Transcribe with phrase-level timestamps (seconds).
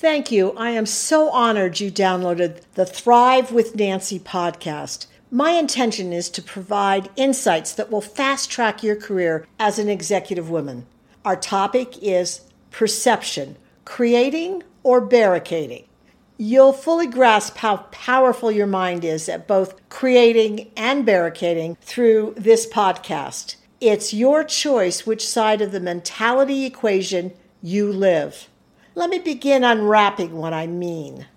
[0.00, 0.52] Thank you.
[0.52, 5.08] I am so honored you downloaded the Thrive with Nancy podcast.
[5.28, 10.48] My intention is to provide insights that will fast track your career as an executive
[10.48, 10.86] woman.
[11.24, 15.88] Our topic is perception, creating or barricading.
[16.36, 22.68] You'll fully grasp how powerful your mind is at both creating and barricading through this
[22.68, 23.56] podcast.
[23.80, 28.48] It's your choice which side of the mentality equation you live.
[28.98, 31.28] Let me begin unwrapping what I mean.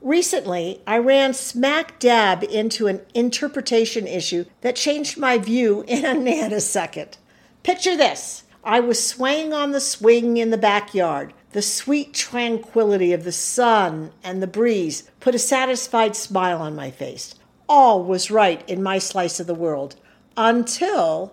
[0.00, 6.14] Recently, I ran smack dab into an interpretation issue that changed my view in a
[6.14, 7.16] nanosecond.
[7.64, 11.34] Picture this I was swaying on the swing in the backyard.
[11.50, 16.92] The sweet tranquility of the sun and the breeze put a satisfied smile on my
[16.92, 17.34] face.
[17.68, 19.96] All was right in my slice of the world
[20.36, 21.32] until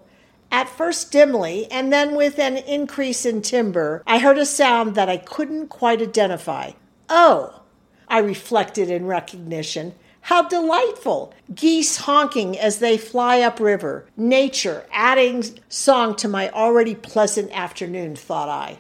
[0.55, 5.09] at first dimly, and then with an increase in timbre, I heard a sound that
[5.09, 6.71] I couldn't quite identify.
[7.09, 7.61] Oh,
[8.07, 9.95] I reflected in recognition.
[10.21, 11.33] How delightful!
[11.53, 14.05] Geese honking as they fly upriver.
[14.15, 18.79] Nature adding song to my already pleasant afternoon, thought I.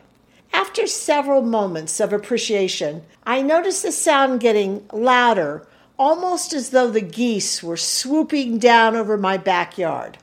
[0.53, 5.67] After several moments of appreciation, I noticed the sound getting louder,
[5.99, 10.19] almost as though the geese were swooping down over my backyard.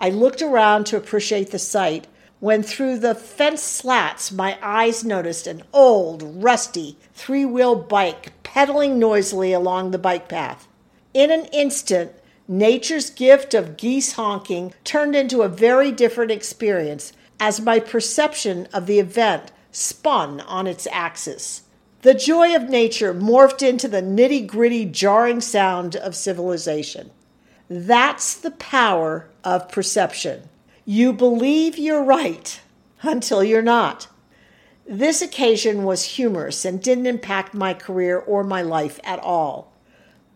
[0.00, 2.06] I looked around to appreciate the sight
[2.40, 8.98] when through the fence slats my eyes noticed an old, rusty, three wheel bike pedaling
[8.98, 10.68] noisily along the bike path.
[11.12, 12.12] In an instant,
[12.46, 18.86] nature's gift of geese honking turned into a very different experience as my perception of
[18.86, 21.62] the event spun on its axis.
[22.02, 27.10] The joy of nature morphed into the nitty gritty, jarring sound of civilization.
[27.68, 30.48] That's the power of perception.
[30.84, 32.60] You believe you're right
[33.02, 34.08] until you're not.
[34.86, 39.72] This occasion was humorous and didn't impact my career or my life at all.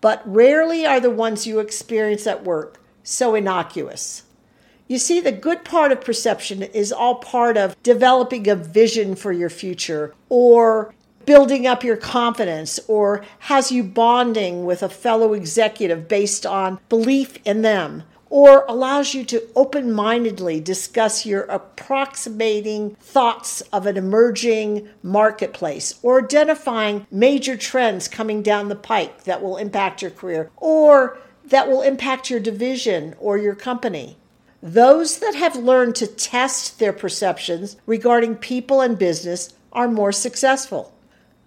[0.02, 4.24] But rarely are the ones you experience at work so innocuous.
[4.86, 9.32] You see, the good part of perception is all part of developing a vision for
[9.32, 10.94] your future or
[11.24, 17.38] building up your confidence or has you bonding with a fellow executive based on belief
[17.44, 18.02] in them
[18.32, 26.24] or allows you to open mindedly discuss your approximating thoughts of an emerging marketplace or
[26.24, 31.82] identifying major trends coming down the pike that will impact your career or that will
[31.82, 34.16] impact your division or your company.
[34.62, 40.94] Those that have learned to test their perceptions regarding people and business are more successful.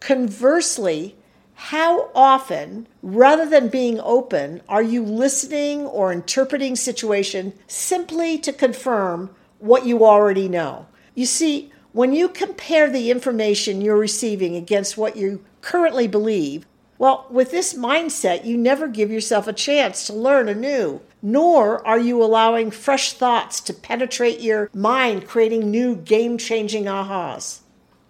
[0.06, 1.16] Conversely,
[1.56, 9.32] how often, rather than being open, are you listening or interpreting situation simply to confirm
[9.58, 10.86] what you already know?
[11.16, 16.68] You see, when you compare the information you're receiving against what you currently believe,
[17.00, 21.98] well, with this mindset, you never give yourself a chance to learn anew, nor are
[22.00, 27.62] you allowing fresh thoughts to penetrate your mind, creating new game changing ahas.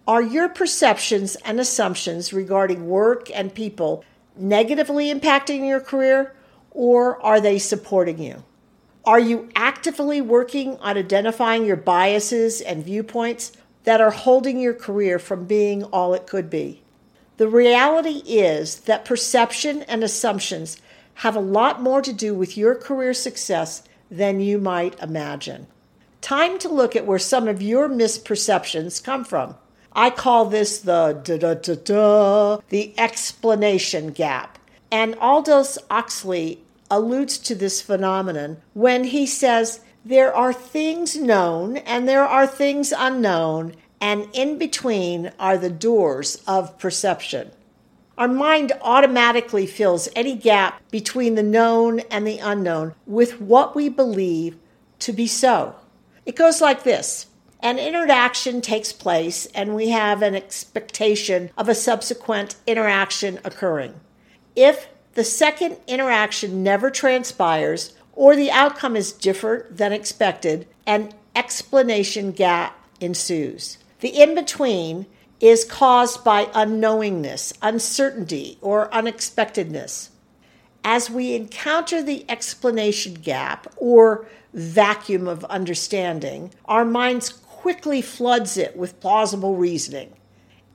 [0.08, 4.04] Are your perceptions and assumptions regarding work and people
[4.36, 6.32] negatively impacting your career,
[6.70, 8.44] or are they supporting you?
[9.04, 13.50] Are you actively working on identifying your biases and viewpoints
[13.82, 16.82] that are holding your career from being all it could be?
[17.38, 20.80] The reality is that perception and assumptions
[21.14, 25.66] have a lot more to do with your career success than you might imagine.
[26.20, 29.56] Time to look at where some of your misperceptions come from.
[29.98, 34.58] I call this the da da da da, the explanation gap.
[34.90, 42.06] And Aldous Huxley alludes to this phenomenon when he says there are things known and
[42.06, 47.50] there are things unknown, and in between are the doors of perception.
[48.18, 53.88] Our mind automatically fills any gap between the known and the unknown with what we
[53.88, 54.58] believe
[54.98, 55.74] to be so.
[56.26, 57.28] It goes like this
[57.66, 63.92] an interaction takes place, and we have an expectation of a subsequent interaction occurring.
[64.54, 72.30] If the second interaction never transpires, or the outcome is different than expected, an explanation
[72.30, 73.78] gap ensues.
[73.98, 75.06] The in between
[75.40, 80.10] is caused by unknowingness, uncertainty, or unexpectedness.
[80.84, 87.28] As we encounter the explanation gap or vacuum of understanding, our minds
[87.66, 90.12] quickly floods it with plausible reasoning.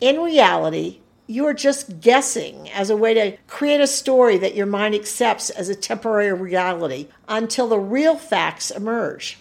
[0.01, 4.65] In reality, you are just guessing as a way to create a story that your
[4.65, 9.39] mind accepts as a temporary reality until the real facts emerge.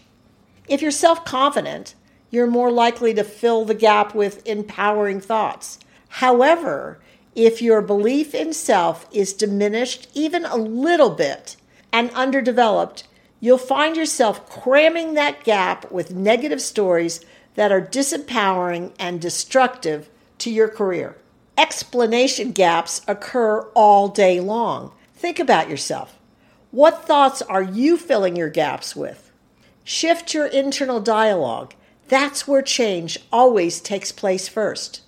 [0.69, 1.97] If you're self confident,
[2.31, 5.81] you're more likely to fill the gap with empowering thoughts.
[6.08, 7.00] However,
[7.35, 11.56] If your belief in self is diminished even a little bit
[11.93, 13.08] and underdeveloped,
[13.41, 17.25] you'll find yourself cramming that gap with negative stories
[17.55, 20.08] that are disempowering and destructive
[20.38, 21.17] to your career.
[21.58, 24.93] Explanation gaps occur all day long.
[25.14, 26.19] Think about yourself.
[26.70, 29.31] What thoughts are you filling your gaps with?
[29.85, 31.75] Shift your internal dialogue.
[32.08, 35.03] That's where change always takes place first.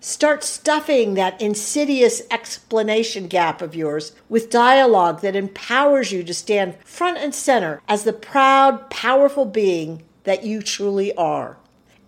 [0.00, 6.76] Start stuffing that insidious explanation gap of yours with dialogue that empowers you to stand
[6.84, 11.56] front and center as the proud, powerful being that you truly are.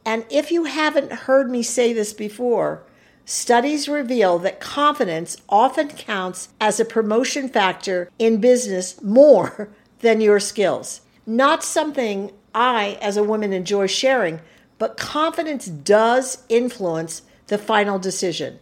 [0.06, 2.84] And if you haven't heard me say this before,
[3.24, 9.68] studies reveal that confidence often counts as a promotion factor in business more
[10.00, 11.00] than your skills.
[11.26, 14.40] Not something I, as a woman, enjoy sharing,
[14.78, 18.60] but confidence does influence the final decision.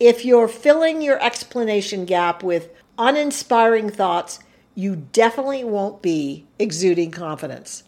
[0.00, 4.40] If you're filling your explanation gap with uninspiring thoughts,
[4.74, 7.84] you definitely won't be exuding confidence.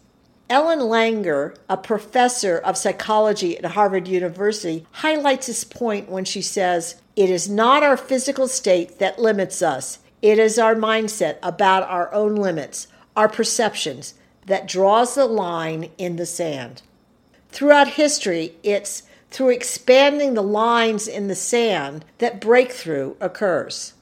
[0.53, 7.01] Ellen Langer, a professor of psychology at Harvard University, highlights this point when she says,
[7.15, 12.13] It is not our physical state that limits us, it is our mindset about our
[12.13, 12.85] own limits,
[13.15, 14.13] our perceptions,
[14.45, 16.83] that draws the line in the sand.
[17.49, 19.01] Throughout history, it's
[19.31, 23.93] through expanding the lines in the sand that breakthrough occurs.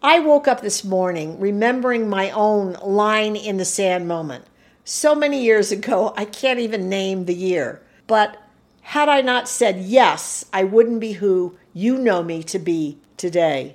[0.00, 4.44] I woke up this morning remembering my own line in the sand moment.
[4.88, 7.82] So many years ago, I can't even name the year.
[8.06, 8.40] But
[8.82, 13.74] had I not said yes, I wouldn't be who you know me to be today.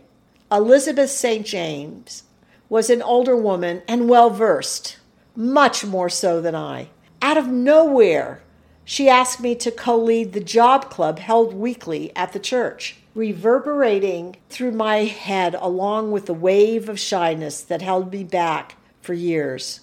[0.49, 1.45] Elizabeth St.
[1.45, 2.23] James
[2.69, 4.99] was an older woman and well versed,
[5.35, 6.87] much more so than I.
[7.21, 8.41] Out of nowhere,
[8.85, 14.37] she asked me to co lead the job club held weekly at the church, reverberating
[14.49, 19.81] through my head along with the wave of shyness that held me back for years.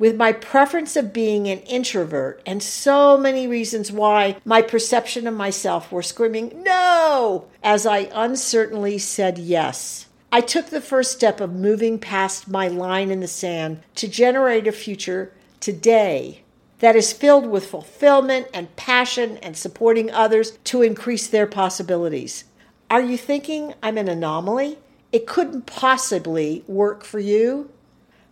[0.00, 5.34] With my preference of being an introvert and so many reasons why my perception of
[5.34, 10.06] myself were screaming, no, as I uncertainly said yes.
[10.32, 14.66] I took the first step of moving past my line in the sand to generate
[14.66, 16.44] a future today
[16.78, 22.44] that is filled with fulfillment and passion and supporting others to increase their possibilities.
[22.88, 24.78] Are you thinking I'm an anomaly?
[25.12, 27.70] It couldn't possibly work for you?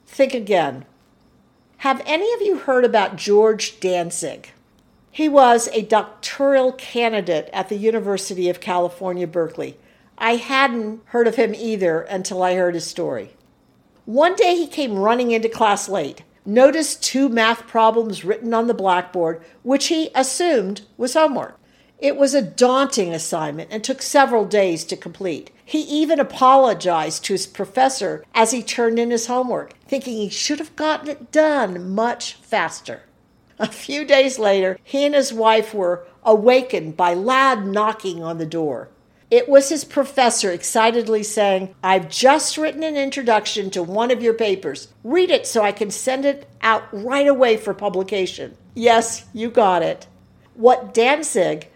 [0.06, 0.86] Think again.
[1.78, 4.46] Have any of you heard about George Dantzig?
[5.12, 9.78] He was a doctoral candidate at the University of California, Berkeley.
[10.18, 13.36] I hadn't heard of him either until I heard his story.
[14.06, 18.74] One day he came running into class late noticed two math problems written on the
[18.74, 21.57] blackboard, which he assumed was homework.
[21.98, 25.50] It was a daunting assignment and took several days to complete.
[25.64, 30.60] He even apologized to his professor as he turned in his homework, thinking he should
[30.60, 33.02] have gotten it done much faster.
[33.58, 38.46] A few days later, he and his wife were awakened by loud knocking on the
[38.46, 38.88] door.
[39.30, 44.34] It was his professor excitedly saying, I've just written an introduction to one of your
[44.34, 44.88] papers.
[45.02, 48.56] Read it so I can send it out right away for publication.
[48.74, 50.06] Yes, you got it.
[50.54, 51.66] What Dantzig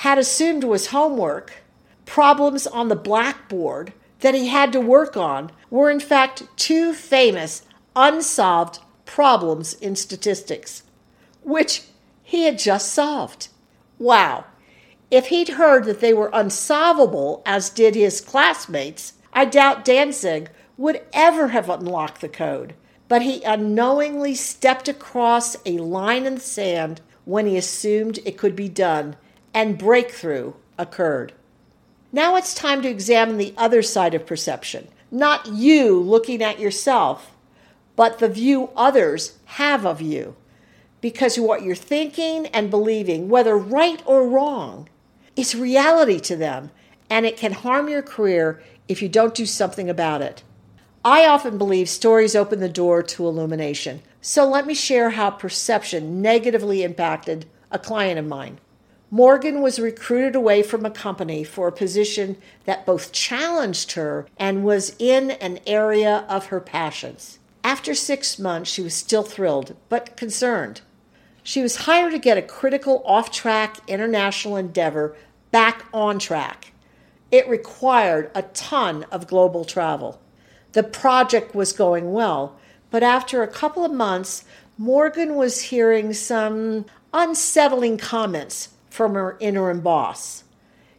[0.00, 1.64] had assumed was homework,
[2.04, 7.62] problems on the blackboard that he had to work on, were in fact two famous
[7.94, 10.82] unsolved problems in statistics,
[11.42, 11.84] which
[12.22, 13.48] he had just solved.
[13.98, 14.44] Wow.
[15.10, 21.00] If he'd heard that they were unsolvable, as did his classmates, I doubt Dantzig would
[21.14, 22.74] ever have unlocked the code.
[23.08, 28.54] But he unknowingly stepped across a line in the sand when he assumed it could
[28.54, 29.16] be done,
[29.56, 31.32] and breakthrough occurred.
[32.12, 34.88] Now it's time to examine the other side of perception.
[35.10, 37.34] Not you looking at yourself,
[37.96, 40.36] but the view others have of you.
[41.00, 44.90] Because what you're thinking and believing, whether right or wrong,
[45.36, 46.70] is reality to them,
[47.08, 50.42] and it can harm your career if you don't do something about it.
[51.02, 54.02] I often believe stories open the door to illumination.
[54.20, 58.58] So let me share how perception negatively impacted a client of mine.
[59.10, 64.64] Morgan was recruited away from a company for a position that both challenged her and
[64.64, 67.38] was in an area of her passions.
[67.62, 70.80] After six months, she was still thrilled, but concerned.
[71.44, 75.16] She was hired to get a critical off track international endeavor
[75.52, 76.72] back on track.
[77.30, 80.20] It required a ton of global travel.
[80.72, 82.58] The project was going well,
[82.90, 84.44] but after a couple of months,
[84.76, 90.44] Morgan was hearing some unsettling comments from her interim boss.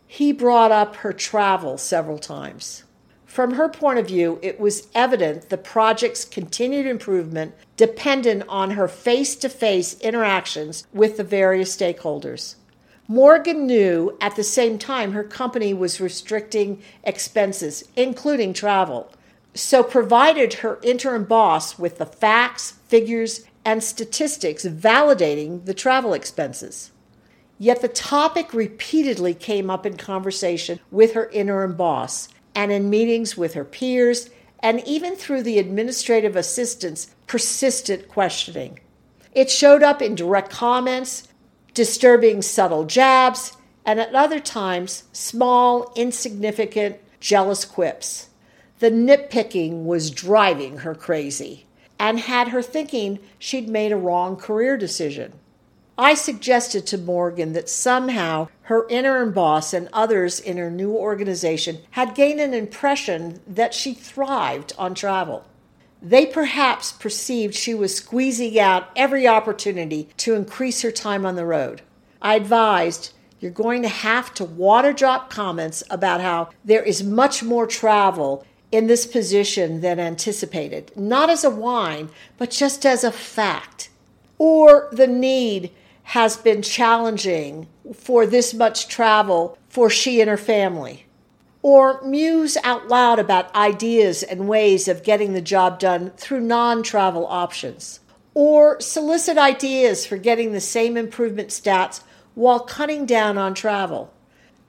[0.06, 2.84] he brought up her travel several times.
[3.26, 8.88] From her point of view, it was evident the project's continued improvement depended on her
[8.88, 12.56] face to face interactions with the various stakeholders.
[13.08, 19.12] Morgan knew at the same time her company was restricting expenses, including travel,
[19.56, 26.92] so provided her interim boss with the facts, figures, and statistics validating the travel expenses.
[27.60, 33.38] Yet the topic repeatedly came up in conversation with her interim boss and in meetings
[33.38, 38.80] with her peers, and even through the administrative assistant's persistent questioning.
[39.34, 41.28] It showed up in direct comments,
[41.74, 48.30] disturbing subtle jabs, and at other times, small, insignificant, jealous quips.
[48.80, 51.66] The nitpicking was driving her crazy
[52.00, 55.34] and had her thinking she'd made a wrong career decision.
[56.00, 61.80] I suggested to Morgan that somehow her interim boss and others in her new organization
[61.92, 65.44] had gained an impression that she thrived on travel.
[66.00, 71.46] They perhaps perceived she was squeezing out every opportunity to increase her time on the
[71.46, 71.82] road.
[72.22, 77.42] I advised you're going to have to water drop comments about how there is much
[77.42, 83.12] more travel in this position than anticipated, not as a whine, but just as a
[83.12, 83.90] fact.
[84.38, 85.72] Or the need
[86.12, 91.06] has been challenging for this much travel for she and her family.
[91.62, 96.82] Or muse out loud about ideas and ways of getting the job done through non
[96.82, 98.00] travel options.
[98.34, 102.02] Or solicit ideas for getting the same improvement stats
[102.36, 104.14] while cutting down on travel.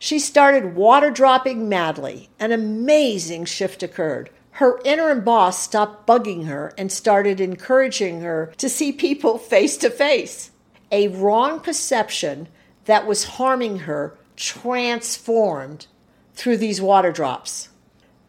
[0.01, 2.31] She started water dropping madly.
[2.41, 4.31] An amazing shift occurred.
[4.53, 9.89] Her interim boss stopped bugging her and started encouraging her to see people face to
[9.91, 10.51] face
[10.91, 12.49] a wrong perception
[12.85, 15.87] that was harming her transformed
[16.35, 17.69] through these water drops.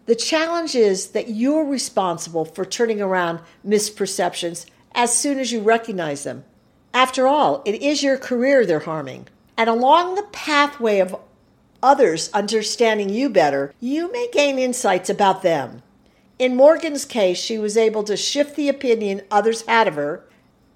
[0.06, 6.24] The challenge is that you're responsible for turning around misperceptions as soon as you recognize
[6.24, 6.44] them.
[6.94, 9.28] After all, it is your career they're harming.
[9.56, 11.16] And along the pathway of
[11.84, 15.84] others understanding you better, you may gain insights about them.
[16.40, 20.24] In Morgan's case, she was able to shift the opinion others had of her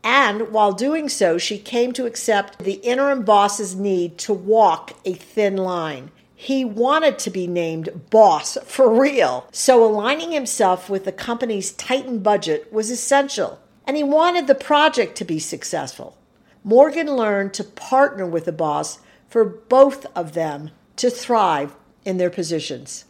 [0.03, 5.13] and while doing so, she came to accept the interim boss's need to walk a
[5.13, 6.11] thin line.
[6.35, 12.21] He wanted to be named boss for real, so aligning himself with the company's tightened
[12.21, 16.17] budget was essential, and he wanted the project to be successful.
[16.65, 22.29] Morgan learned to partner with the boss for both of them to thrive in their
[22.29, 23.05] positions.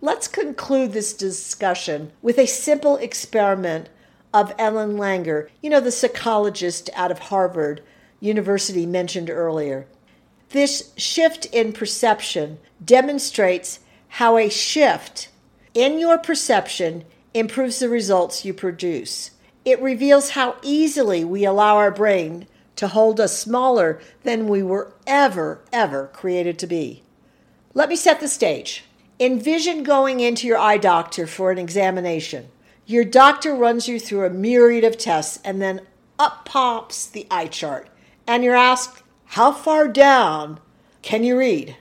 [0.00, 3.88] Let's conclude this discussion with a simple experiment
[4.32, 7.82] of Ellen Langer, you know, the psychologist out of Harvard
[8.20, 9.86] University mentioned earlier.
[10.50, 15.28] This shift in perception demonstrates how a shift
[15.74, 19.30] in your perception improves the results you produce.
[19.64, 22.46] It reveals how easily we allow our brain
[22.76, 27.02] to hold us smaller than we were ever, ever created to be.
[27.74, 28.84] Let me set the stage.
[29.20, 32.48] Envision going into your eye doctor for an examination.
[32.86, 35.82] Your doctor runs you through a myriad of tests, and then
[36.18, 37.88] up pops the eye chart.
[38.26, 40.60] And you're asked, How far down
[41.02, 41.76] can you read?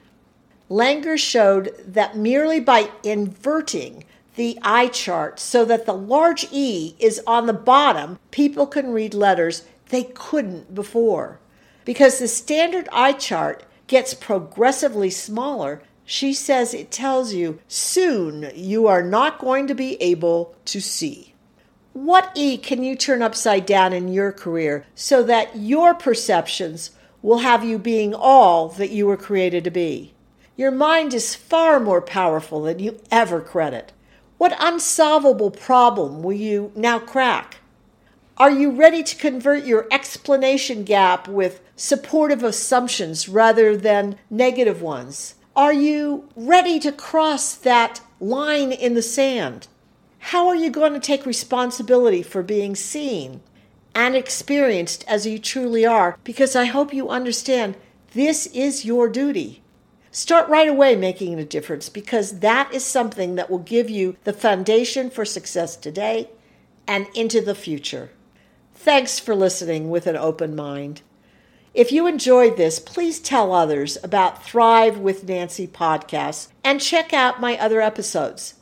[0.70, 4.05] Langer showed that merely by inverting
[4.36, 9.13] the eye chart so that the large E is on the bottom, people can read
[9.13, 11.39] letters they couldn't before.
[11.84, 18.88] Because the standard eye chart gets progressively smaller she says it tells you soon you
[18.88, 21.34] are not going to be able to see.
[21.93, 26.91] What E can you turn upside down in your career so that your perceptions
[27.22, 30.13] will have you being all that you were created to be?
[30.55, 33.91] Your mind is far more powerful than you ever credit.
[34.38, 37.58] What unsolvable problem will you now crack?
[38.38, 45.36] Are you ready to convert your explanation gap with supportive assumptions rather than negative ones?
[45.55, 49.67] Are you ready to cross that line in the sand?
[50.20, 53.41] How are you going to take responsibility for being seen
[53.93, 56.17] and experienced as you truly are?
[56.24, 57.75] Because I hope you understand
[58.13, 59.62] this is your duty.
[60.10, 64.34] Start right away making a difference because that is something that will give you the
[64.34, 66.29] foundation for success today
[66.88, 68.12] and into the future.
[68.74, 71.01] Thanks for listening with an open mind.
[71.73, 77.39] If you enjoyed this, please tell others about Thrive with Nancy podcasts and check out
[77.39, 78.55] my other episodes.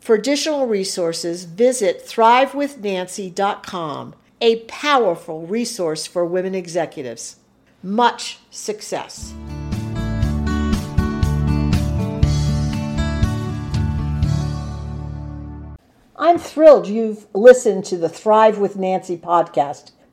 [0.00, 7.36] For additional resources, visit thrivewithnancy.com, a powerful resource for women executives.
[7.82, 9.34] Much success.
[16.16, 19.90] I'm thrilled you've listened to the Thrive with Nancy podcast.